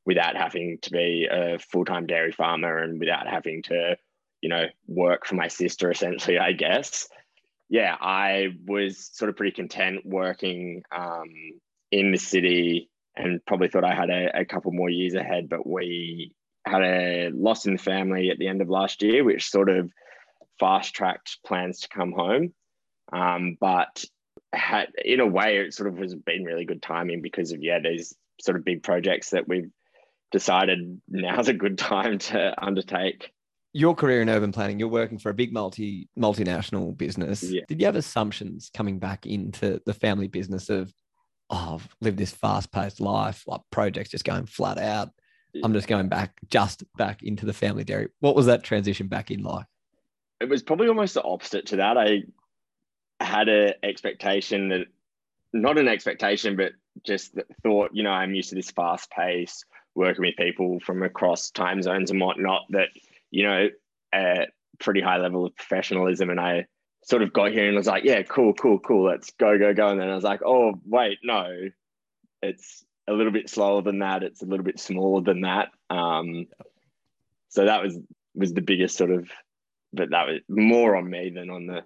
[0.04, 3.96] without having to be a full-time dairy farmer and without having to
[4.40, 7.08] you know work for my sister essentially i guess.
[7.68, 11.28] Yeah i was sort of pretty content working um,
[11.90, 15.66] in the city and probably thought i had a, a couple more years ahead but
[15.66, 16.32] we
[16.64, 19.90] had a loss in the family at the end of last year which sort of
[20.62, 22.54] fast tracked plans to come home.
[23.12, 24.04] Um, but
[24.52, 27.80] had, in a way, it sort of has been really good timing because of, yeah,
[27.80, 29.72] these sort of big projects that we've
[30.30, 33.32] decided now's a good time to undertake.
[33.72, 37.42] Your career in urban planning, you're working for a big multi multinational business.
[37.42, 37.62] Yeah.
[37.66, 40.92] Did you have assumptions coming back into the family business of,
[41.50, 45.08] oh, I've lived this fast paced life, like projects just going flat out.
[45.64, 48.08] I'm just going back, just back into the family dairy.
[48.20, 49.66] What was that transition back in like?
[50.42, 51.96] It was probably almost the opposite to that.
[51.96, 52.24] I
[53.20, 54.86] had an expectation that,
[55.52, 56.72] not an expectation, but
[57.04, 61.50] just thought, you know, I'm used to this fast pace, working with people from across
[61.50, 62.88] time zones and whatnot, that,
[63.30, 63.68] you know,
[64.14, 64.46] a
[64.78, 66.30] pretty high level of professionalism.
[66.30, 66.66] And I
[67.04, 69.88] sort of got here and was like, yeah, cool, cool, cool, let's go, go, go.
[69.88, 71.68] And then I was like, oh, wait, no,
[72.42, 74.22] it's a little bit slower than that.
[74.22, 75.68] It's a little bit smaller than that.
[75.90, 76.46] Um,
[77.48, 77.98] so that was
[78.34, 79.28] was the biggest sort of,
[79.92, 81.82] but that was more on me than on the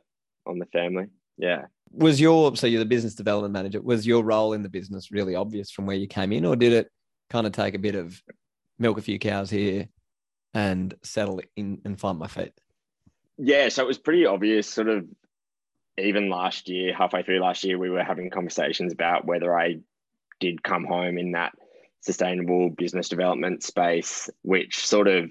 [0.47, 1.07] on the family.
[1.37, 1.67] Yeah.
[1.91, 3.81] Was your so you're the business development manager?
[3.81, 6.73] Was your role in the business really obvious from where you came in, or did
[6.73, 6.91] it
[7.31, 8.21] kind of take a bit of
[8.79, 9.89] milk a few cows here
[10.55, 12.53] and settle in and find my feet?
[13.39, 14.69] Yeah, so it was pretty obvious.
[14.69, 15.07] Sort of
[15.99, 19.77] even last year, halfway through last year, we were having conversations about whether I
[20.41, 21.53] did come home in that
[22.01, 25.31] sustainable business development space, which sort of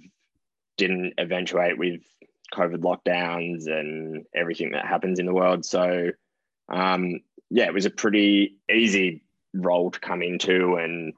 [0.77, 2.01] didn't eventuate with
[2.53, 5.65] COVID lockdowns and everything that happens in the world.
[5.65, 6.12] So,
[6.69, 10.75] um, yeah, it was a pretty easy role to come into.
[10.75, 11.13] And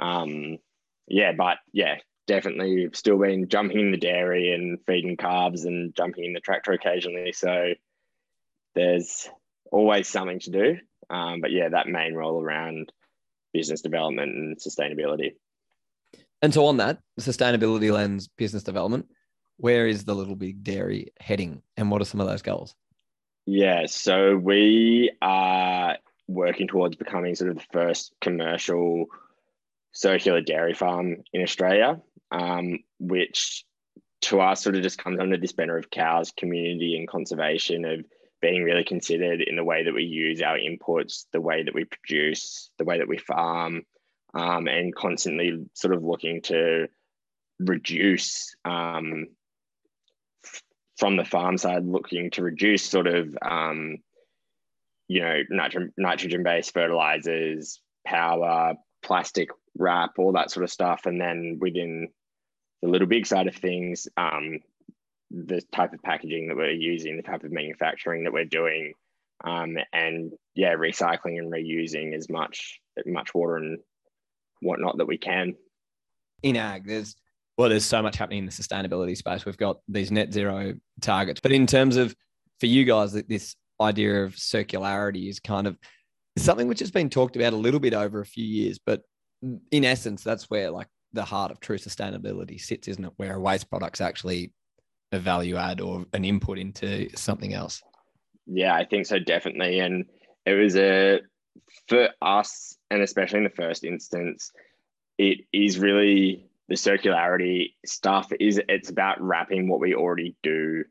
[0.00, 0.58] um,
[1.06, 6.24] yeah, but yeah, definitely still been jumping in the dairy and feeding calves and jumping
[6.24, 7.32] in the tractor occasionally.
[7.32, 7.74] So,
[8.74, 9.28] there's
[9.72, 10.76] always something to do.
[11.10, 12.92] Um, but yeah, that main role around
[13.52, 15.34] business development and sustainability.
[16.42, 19.06] And so, on that sustainability lens, business development,
[19.58, 22.74] where is the Little Big Dairy heading, and what are some of those goals?
[23.46, 29.06] Yeah, so we are working towards becoming sort of the first commercial
[29.92, 33.64] circular dairy farm in Australia, um, which
[34.20, 38.04] to us sort of just comes under this banner of cows, community, and conservation of
[38.40, 41.84] being really considered in the way that we use our inputs, the way that we
[41.84, 43.82] produce, the way that we farm,
[44.34, 46.88] um, and constantly sort of looking to
[47.58, 49.26] reduce um,
[50.98, 53.98] from the farm side, looking to reduce sort of um,
[55.06, 55.42] you know
[55.96, 62.08] nitrogen based fertilizers, power, plastic wrap, all that sort of stuff, and then within
[62.82, 64.58] the little big side of things, um,
[65.30, 68.92] the type of packaging that we're using, the type of manufacturing that we're doing,
[69.44, 73.78] um, and yeah, recycling and reusing as much much water and
[74.60, 75.54] whatnot that we can.
[76.42, 77.14] In ag, there's
[77.58, 79.44] well, there's so much happening in the sustainability space.
[79.44, 82.14] We've got these net zero targets, but in terms of
[82.60, 85.76] for you guys, this idea of circularity is kind of
[86.38, 89.02] something which has been talked about a little bit over a few years, but
[89.72, 93.12] in essence, that's where like the heart of true sustainability sits, isn't it?
[93.16, 94.52] Where a waste product's actually
[95.10, 97.82] a value add or an input into something else.
[98.46, 99.80] Yeah, I think so, definitely.
[99.80, 100.04] And
[100.46, 101.20] it was a
[101.88, 104.52] for us, and especially in the first instance,
[105.18, 110.84] it is really the circularity stuff is it's about wrapping what we already do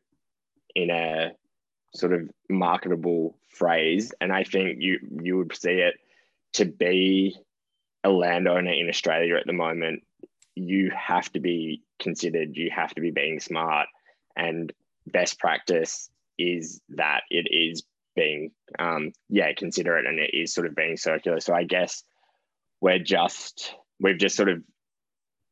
[0.76, 1.32] in a
[1.96, 4.14] sort of marketable phrase.
[4.20, 5.96] And I think you you would see it
[6.54, 7.38] to be
[8.04, 10.04] a landowner in Australia at the moment,
[10.56, 13.88] you have to be considered, you have to be being smart.
[14.36, 14.72] And
[15.06, 17.84] best practice is that it is
[18.16, 21.40] being, um, yeah, considerate and it is sort of being circular.
[21.40, 22.04] So I guess
[22.82, 24.64] we're just, we've just sort of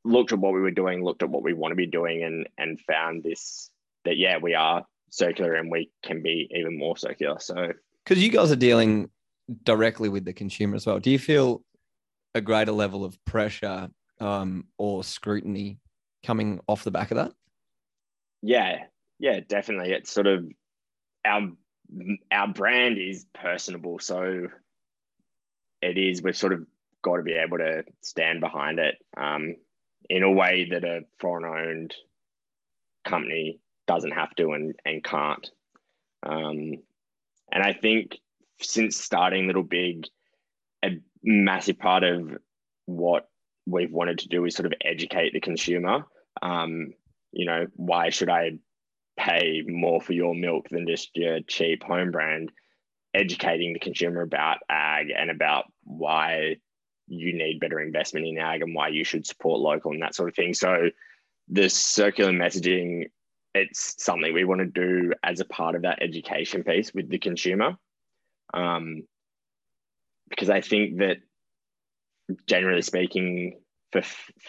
[0.06, 2.48] looked at what we were doing, looked at what we want to be doing, and
[2.58, 3.70] and found this
[4.06, 7.40] that yeah, we are circular and we can be even more circular.
[7.40, 9.10] So because you guys are dealing
[9.64, 11.62] directly with the consumer as well, do you feel
[12.34, 13.90] a greater level of pressure
[14.20, 15.80] um, or scrutiny
[16.24, 17.32] coming off the back of that?
[18.42, 18.84] Yeah,
[19.20, 19.92] yeah, definitely.
[19.92, 20.48] It's sort of
[21.26, 21.50] our
[22.32, 24.48] our brand is personable, so
[25.82, 26.22] it is.
[26.22, 26.66] We've sort of
[27.02, 29.56] got to be able to stand behind it um,
[30.10, 31.94] in a way that a foreign-owned
[33.06, 35.50] company doesn't have to and and can't.
[36.24, 36.74] Um,
[37.52, 38.18] and I think
[38.60, 40.08] since starting Little Big,
[40.84, 42.38] a massive part of
[42.86, 43.30] what
[43.66, 46.06] we've wanted to do is sort of educate the consumer.
[46.42, 46.94] Um,
[47.32, 48.54] you know, why should I
[49.18, 52.52] pay more for your milk than just your cheap home brand?
[53.14, 56.58] Educating the consumer about ag and about why
[57.08, 60.30] you need better investment in ag and why you should support local and that sort
[60.30, 60.54] of thing.
[60.54, 60.90] So,
[61.48, 63.10] the circular messaging,
[63.54, 67.20] it's something we want to do as a part of that education piece with the
[67.20, 67.78] consumer.
[68.54, 69.04] Um,
[70.30, 71.18] because I think that
[72.48, 73.60] generally speaking,
[73.92, 74.02] for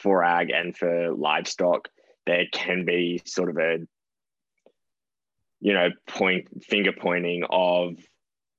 [0.03, 1.89] for ag and for livestock,
[2.27, 3.79] there can be sort of a
[5.61, 7.97] you know point finger pointing of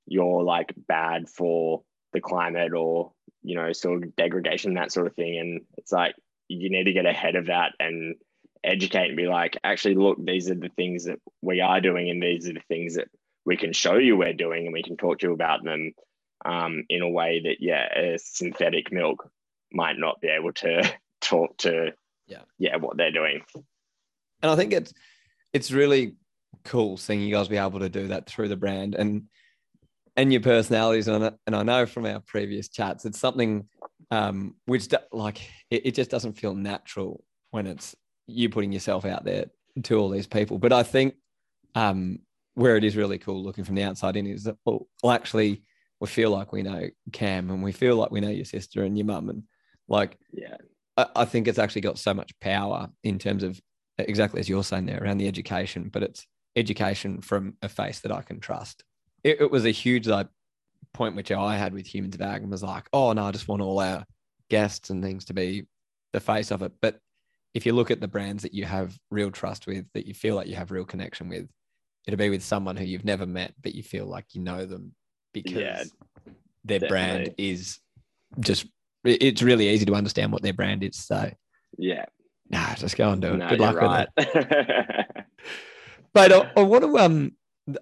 [0.05, 1.83] you're like bad for
[2.13, 3.11] the climate or
[3.47, 5.39] you know sort of degradation that sort of thing.
[5.39, 6.15] And it's like
[6.47, 8.15] you need to get ahead of that and
[8.63, 12.21] educate and be like actually look these are the things that we are doing and
[12.21, 13.07] these are the things that
[13.45, 15.93] we can show you we're doing and we can talk to you about them
[16.43, 19.29] um, in a way that yeah a synthetic milk
[19.71, 20.83] might not be able to
[21.21, 21.91] talk to
[22.27, 22.41] yeah.
[22.57, 23.41] yeah what they're doing.
[24.41, 24.93] And i think it's
[25.53, 26.15] it's really
[26.65, 28.95] cool seeing you guys be able to do that through the brand.
[28.95, 29.23] And
[30.17, 33.67] and your personalities and and I know from our previous chats it's something
[34.09, 39.05] um, which do, like it, it just doesn't feel natural when it's you putting yourself
[39.05, 39.45] out there
[39.83, 40.57] to all these people.
[40.57, 41.15] But I think
[41.75, 42.19] um,
[42.55, 45.63] where it is really cool looking from the outside in is that well, well, actually
[45.99, 48.97] we feel like we know Cam and we feel like we know your sister and
[48.97, 49.43] your mum and
[49.87, 50.57] like yeah
[50.97, 53.59] I, I think it's actually got so much power in terms of
[53.97, 56.25] exactly as you're saying there around the education, but it's
[56.55, 58.83] education from a face that I can trust.
[59.23, 60.27] It, it was a huge like
[60.93, 63.47] point which I had with Humans of Ag and was like, oh no, I just
[63.47, 64.05] want all our
[64.49, 65.65] guests and things to be
[66.13, 66.73] the face of it.
[66.81, 66.99] But
[67.53, 70.35] if you look at the brands that you have real trust with, that you feel
[70.35, 71.47] like you have real connection with,
[72.05, 74.93] it'll be with someone who you've never met, but you feel like you know them
[75.33, 75.83] because Yeah,
[76.63, 77.79] their brand is
[78.39, 78.67] just,
[79.03, 80.97] it's really easy to understand what their brand is.
[80.97, 81.31] So,
[81.77, 82.05] yeah
[82.49, 83.37] nah, just go and do it.
[83.37, 85.25] no, Good luck with it.
[86.13, 87.33] But I, I want to, um,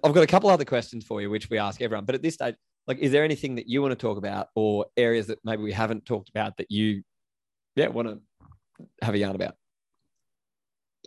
[0.02, 2.04] I've got a couple other questions for you, which we ask everyone.
[2.04, 4.86] But at this stage, like, is there anything that you want to talk about or
[4.96, 7.02] areas that maybe we haven't talked about that you,
[7.74, 8.20] yeah, want to
[9.02, 9.54] have a yarn about?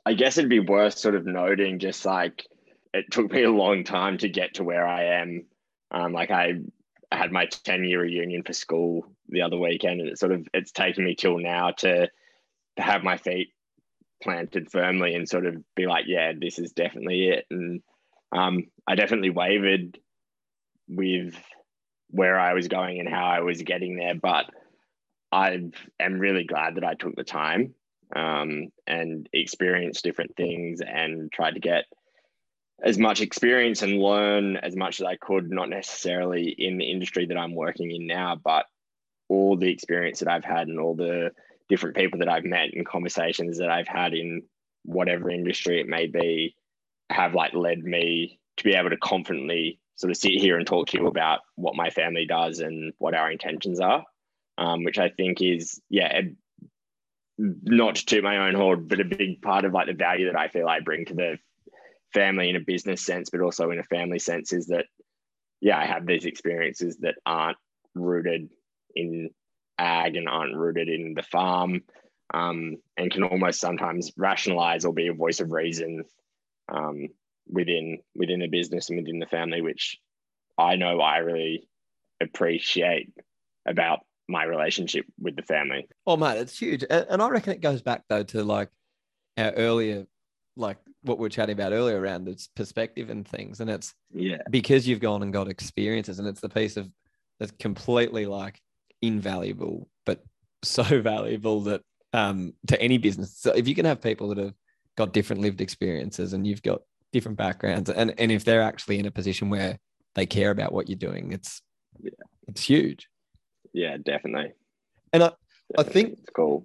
[0.05, 2.45] I guess it'd be worth sort of noting just like
[2.93, 5.45] it took me a long time to get to where I am.
[5.91, 6.59] Um, like I
[7.11, 10.71] had my 10 year reunion for school the other weekend, and it's sort of it's
[10.71, 12.07] taken me till now to,
[12.77, 13.49] to have my feet
[14.23, 17.45] planted firmly and sort of be like, yeah, this is definitely it.
[17.49, 17.81] And
[18.31, 19.99] um, I definitely wavered
[20.87, 21.35] with
[22.09, 24.45] where I was going and how I was getting there, but
[25.31, 25.59] I
[25.99, 27.75] am really glad that I took the time
[28.15, 31.85] um, and experienced different things and tried to get
[32.81, 37.25] as much experience and learn as much as I could, not necessarily in the industry
[37.27, 38.65] that I'm working in now, but
[39.27, 41.31] all the experience that I've had and all the
[41.67, 44.43] different people that I've met and conversations that I've had in
[44.83, 46.55] whatever industry it may be
[47.09, 50.87] have like led me to be able to confidently sort of sit here and talk
[50.87, 54.03] to you about what my family does and what our intentions are,
[54.57, 56.21] um, which I think is, yeah,
[57.37, 60.47] not to my own horn, but a big part of like the value that I
[60.47, 61.37] feel I bring to the
[62.13, 64.85] family in a business sense, but also in a family sense is that,
[65.61, 67.57] yeah, I have these experiences that aren't
[67.95, 68.49] rooted
[68.95, 69.29] in
[69.77, 71.81] ag and aren't rooted in the farm
[72.33, 76.03] um, and can almost sometimes rationalize or be a voice of reason
[76.71, 77.07] um,
[77.47, 79.99] within within the business and within the family, which
[80.57, 81.67] I know I really
[82.21, 83.11] appreciate
[83.67, 85.87] about my relationship with the family.
[86.05, 86.83] Oh, mate, it's huge.
[86.89, 88.69] And, I reckon it goes back, though, to like
[89.37, 90.05] our earlier,
[90.55, 93.59] like what we are chatting about earlier around its perspective and things.
[93.59, 96.91] And it's, Yeah, because you've gone and got experiences and it's the piece of
[97.39, 98.61] that's completely like
[99.01, 100.23] invaluable but
[100.63, 104.53] so valuable that um to any business so if you can have people that have
[104.99, 106.79] got different lived experiences and you've got
[107.13, 109.73] different backgrounds and and if they're actually in a position where
[110.15, 111.51] they care about what you're doing it's
[111.99, 112.11] Yeah.
[112.49, 113.01] it's huge
[113.73, 114.49] yeah, definitely.
[115.13, 115.31] and i
[115.77, 116.57] I think- it's cool.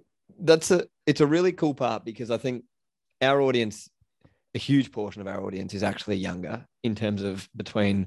[0.51, 2.57] that's a it's a really cool part because I think
[3.21, 3.77] our audience,
[4.55, 6.55] a huge portion of our audience is actually younger
[6.87, 7.97] in terms of between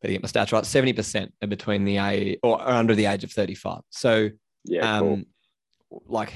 [0.00, 3.24] better get my stats right, 70% are between the age or are under the age
[3.24, 3.80] of 35.
[3.90, 4.12] So
[4.64, 5.12] Yeah, cool.
[5.14, 5.26] um
[6.18, 6.32] like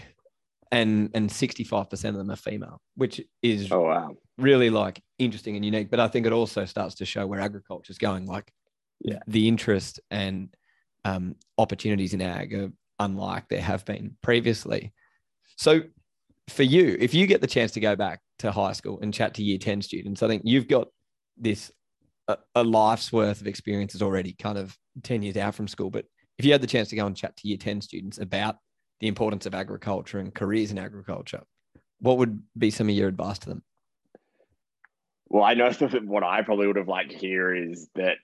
[0.70, 4.16] and and 65% of them are female, which is Oh wow.
[4.36, 5.90] really like interesting and unique.
[5.90, 8.26] But I think it also starts to show where agriculture is going.
[8.26, 8.52] Like,
[9.00, 9.20] Yeah.
[9.26, 10.48] the interest and
[11.04, 14.92] um, opportunities in ag are unlike there have been previously.
[15.56, 15.82] So,
[16.48, 19.34] for you, if you get the chance to go back to high school and chat
[19.34, 20.88] to year 10 students, I think you've got
[21.36, 21.70] this
[22.26, 25.90] a, a life's worth of experiences already, kind of 10 years out from school.
[25.90, 26.04] But
[26.38, 28.56] if you had the chance to go and chat to year 10 students about
[29.00, 31.42] the importance of agriculture and careers in agriculture,
[32.00, 33.62] what would be some of your advice to them?
[35.28, 35.70] Well, I know
[36.04, 38.16] what I probably would have liked to hear is that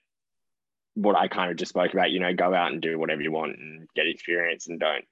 [0.94, 3.32] what I kind of just spoke about, you know, go out and do whatever you
[3.32, 5.04] want and get experience and don't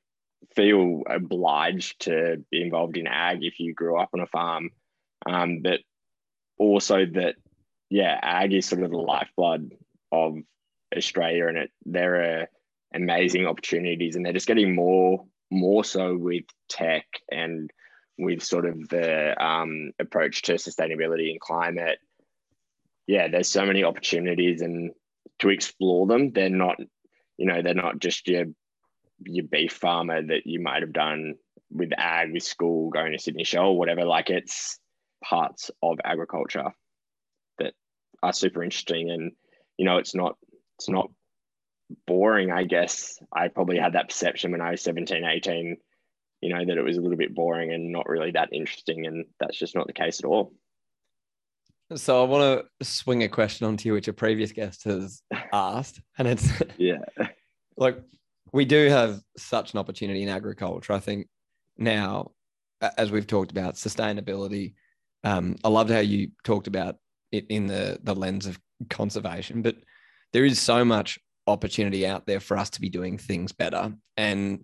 [0.55, 4.71] feel obliged to be involved in ag if you grew up on a farm.
[5.27, 5.81] Um, but
[6.59, 7.35] also that,
[7.91, 9.73] yeah, ag is sort of the lifeblood
[10.11, 10.37] of
[10.97, 12.49] Australia and it there are
[12.95, 17.71] amazing opportunities and they're just getting more more so with tech and
[18.19, 21.99] with sort of the um, approach to sustainability and climate.
[23.07, 24.93] Yeah, there's so many opportunities and
[25.41, 26.33] to explore them.
[26.33, 26.77] They're not,
[27.37, 28.47] you know, they're not just your
[29.25, 31.35] your beef farmer that you might have done
[31.71, 34.05] with ag with school, going to Sydney Show or whatever.
[34.05, 34.79] Like it's
[35.23, 36.73] parts of agriculture
[37.59, 37.75] that
[38.23, 39.33] are super interesting and
[39.79, 40.37] you know it's not
[40.79, 41.11] it's not
[42.07, 43.19] boring i guess.
[43.33, 45.77] I probably had that perception when i was 17 18
[46.43, 49.27] you know that it was a little bit boring and not really that interesting and
[49.39, 50.53] that's just not the case at all.
[51.97, 55.23] So I want to swing a question onto you, which a previous guest has
[55.53, 57.05] asked, and it's yeah.
[57.77, 57.99] Like,
[58.53, 60.93] we do have such an opportunity in agriculture.
[60.93, 61.29] I think
[61.77, 62.33] now,
[62.81, 64.75] as we've talked about sustainability,
[65.25, 66.97] um, I loved how you talked about
[67.31, 68.59] it in the the lens of
[68.91, 69.77] conservation, but
[70.33, 73.93] there is so much opportunity out there for us to be doing things better.
[74.17, 74.61] And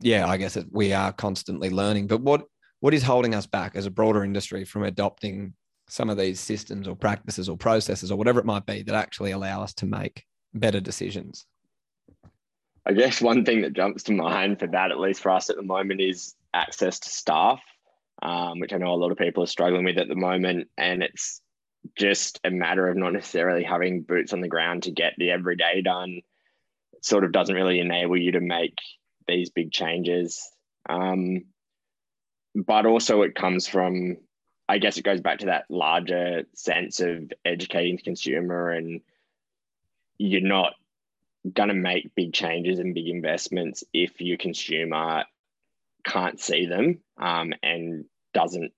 [0.00, 2.06] yeah, I guess we are constantly learning.
[2.06, 2.44] But what
[2.80, 5.52] what is holding us back as a broader industry from adopting
[5.88, 9.32] some of these systems or practices or processes or whatever it might be that actually
[9.32, 11.46] allow us to make better decisions?
[12.86, 15.56] I guess one thing that jumps to mind for that, at least for us at
[15.56, 17.60] the moment, is access to staff,
[18.22, 20.68] um, which I know a lot of people are struggling with at the moment.
[20.78, 21.42] And it's
[21.96, 25.82] just a matter of not necessarily having boots on the ground to get the everyday
[25.82, 26.20] done.
[27.02, 28.76] Sort of doesn't really enable you to make
[29.26, 30.50] these big changes.
[30.88, 31.44] Um,
[32.54, 34.16] but also, it comes from,
[34.68, 39.00] I guess, it goes back to that larger sense of educating the consumer, and
[40.18, 40.74] you're not
[41.50, 45.24] going to make big changes and big investments if your consumer
[46.04, 48.04] can't see them um, and
[48.34, 48.72] doesn't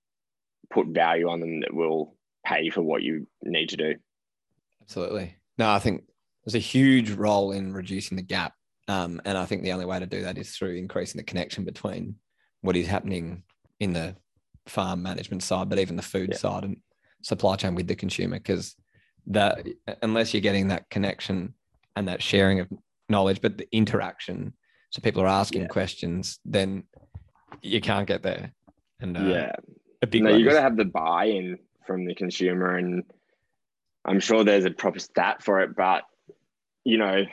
[0.71, 3.95] put value on them that will pay for what you need to do.
[4.83, 5.37] Absolutely.
[5.59, 6.05] No, I think
[6.45, 8.55] there's a huge role in reducing the gap.
[8.89, 11.65] Um, and I think the only way to do that is through increasing the connection
[11.65, 12.17] between
[12.63, 13.45] what is happening
[13.81, 14.17] in the
[14.67, 16.39] farm management side, but even the food yeah.
[16.39, 16.77] side and
[17.23, 18.39] supply chain with the consumer.
[18.39, 18.75] Because
[19.29, 19.67] that
[20.03, 21.55] unless you're getting that connection
[21.95, 22.69] and that sharing of
[23.09, 24.53] knowledge, but the interaction,
[24.91, 25.69] so people are asking yeah.
[25.69, 26.85] questions, then
[27.61, 28.53] you can't get there.
[29.01, 29.53] And uh, yeah,
[30.03, 31.59] a big no, you got to have the buy-in
[31.93, 33.05] from the consumer, and
[34.05, 36.03] I'm sure there's a proper stat for it, but
[36.85, 37.25] you know,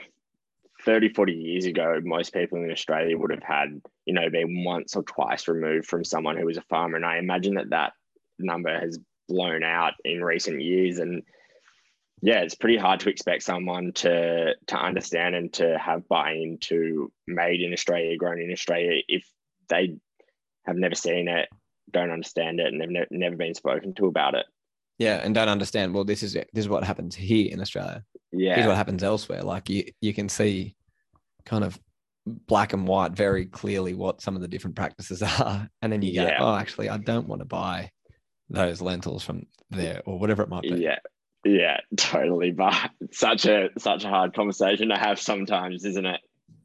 [0.85, 4.95] 30, 40 years ago, most people in Australia would have had, you know, been once
[4.95, 6.95] or twice removed from someone who was a farmer.
[6.95, 7.93] And I imagine that that
[8.37, 10.99] number has blown out in recent years.
[10.99, 11.23] And
[12.21, 17.11] yeah, it's pretty hard to expect someone to to understand and to have buy-in to
[17.27, 19.25] made in Australia, grown in Australia, if
[19.67, 19.97] they
[20.65, 21.49] have never seen it,
[21.91, 24.45] don't understand it, and they've ne- never been spoken to about it.
[24.97, 25.93] Yeah, and don't understand.
[25.93, 26.33] Well, this is.
[26.33, 28.03] This is what happens here in Australia.
[28.31, 29.43] Yeah, here's what happens elsewhere.
[29.43, 30.75] Like you, you can see,
[31.45, 31.79] kind of
[32.25, 36.13] black and white very clearly what some of the different practices are, and then you
[36.15, 36.37] go, yeah.
[36.39, 37.91] oh, actually, I don't want to buy
[38.49, 40.69] those lentils from there or whatever it might be.
[40.69, 40.99] Yeah,
[41.45, 42.51] yeah, totally.
[42.51, 46.19] But such a such a hard conversation to have sometimes, isn't it?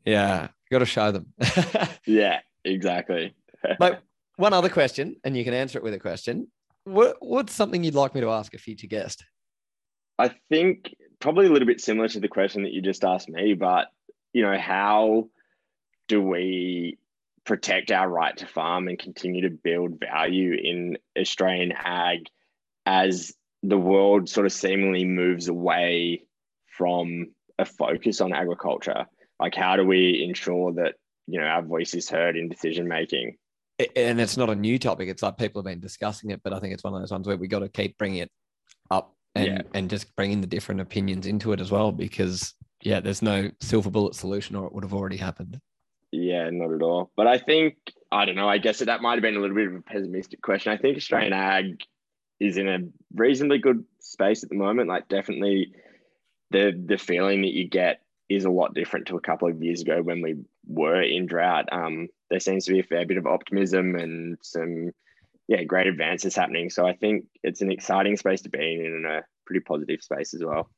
[0.05, 1.33] Yeah, you got to show them.
[2.07, 3.35] yeah, exactly.
[3.79, 4.01] Like
[4.37, 6.49] one other question, and you can answer it with a question.
[6.85, 9.24] What what's something you'd like me to ask a future guest?
[10.18, 13.55] I think probably a little bit similar to the question that you just asked me,
[13.55, 13.89] but
[14.32, 15.28] you know, how
[16.09, 16.99] do we
[17.45, 22.26] protect our right to farm and continue to build value in Australian ag
[22.87, 26.22] as the world sort of seemingly moves away
[26.66, 27.28] from
[27.59, 29.07] a focus on agriculture.
[29.39, 30.95] Like, how do we ensure that
[31.26, 33.37] you know our voice is heard in decision making?
[33.97, 35.09] And it's not a new topic.
[35.09, 37.27] It's like people have been discussing it, but I think it's one of those ones
[37.27, 38.31] where we got to keep bringing it
[38.91, 39.62] up and yeah.
[39.75, 41.91] and just bringing the different opinions into it as well.
[41.91, 45.61] Because yeah, there's no silver bullet solution, or it would have already happened.
[46.12, 47.11] Yeah, not at all.
[47.16, 47.77] But I think
[48.12, 48.49] I don't know.
[48.49, 50.72] I guess that might have been a little bit of a pessimistic question.
[50.72, 51.83] I think Australian ag
[52.39, 52.79] is in a
[53.12, 54.89] reasonably good space at the moment.
[54.89, 55.72] Like definitely
[56.51, 59.83] the the feeling that you get is a lot different to a couple of years
[59.83, 61.66] ago when we were in drought.
[61.72, 64.91] Um, there seems to be a fair bit of optimism and some
[65.47, 66.68] yeah great advances happening.
[66.68, 70.35] So I think it's an exciting space to be in and a pretty positive space
[70.35, 70.68] as well.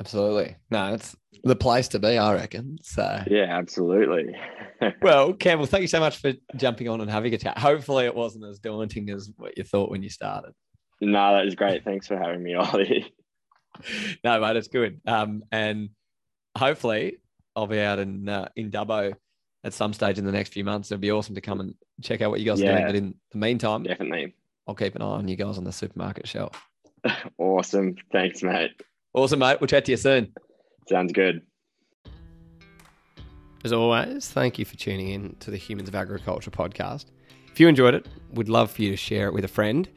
[0.00, 0.56] Absolutely.
[0.70, 1.14] No, it's
[1.44, 2.78] the place to be, I reckon.
[2.82, 4.34] So yeah, absolutely.
[5.02, 7.58] well, Campbell, thank you so much for jumping on and having a chat.
[7.58, 10.50] Hopefully, it wasn't as daunting as what you thought when you started.
[11.00, 11.84] No, that was great.
[11.84, 13.14] Thanks for having me, Ollie.
[14.24, 15.00] no, mate, it's good.
[15.06, 15.90] Um, and
[16.58, 17.18] hopefully
[17.54, 19.14] I'll be out in uh, in Dubbo
[19.64, 20.90] at some stage in the next few months.
[20.90, 22.86] It'd be awesome to come and check out what you guys yeah, are doing.
[22.86, 24.34] But in the meantime, definitely,
[24.66, 26.68] I'll keep an eye on you guys on the supermarket shelf.
[27.38, 27.96] awesome.
[28.12, 28.70] Thanks, mate.
[29.14, 29.60] Awesome, mate.
[29.60, 30.32] We'll chat to you soon.
[30.88, 31.42] Sounds good.
[33.64, 37.06] As always, thank you for tuning in to the Humans of Agriculture podcast.
[37.52, 39.88] If you enjoyed it, we'd love for you to share it with a friend.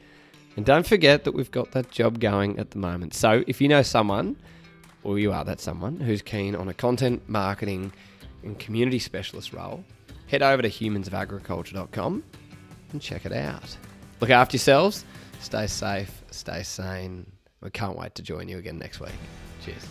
[0.56, 3.12] And don't forget that we've got that job going at the moment.
[3.14, 4.36] So if you know someone,
[5.02, 7.92] or you are that someone, who's keen on a content marketing
[8.46, 9.84] and community specialist role,
[10.28, 12.24] head over to humansofagriculture.com
[12.92, 13.76] and check it out.
[14.20, 15.04] Look after yourselves,
[15.40, 17.30] stay safe, stay sane.
[17.60, 19.12] We can't wait to join you again next week.
[19.64, 19.86] Cheers.